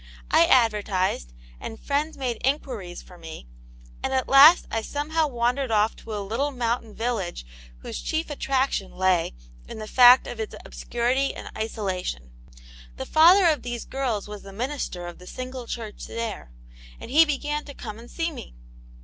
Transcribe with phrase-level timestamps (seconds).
[0.31, 3.45] I advertised, and friends made inquiries for me,
[4.01, 7.45] and at last I somehow wandered off to a little mountain village
[7.83, 9.35] whose chief attraction lay
[9.67, 12.31] in the fact of its obscurity and isolation..
[12.97, 16.51] The father of these girls was the minister of the single church there,
[16.99, 18.55] and he began to come and see me.